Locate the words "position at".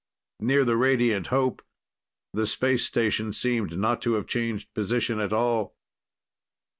4.73-5.31